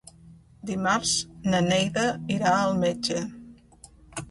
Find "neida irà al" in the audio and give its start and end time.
1.67-2.75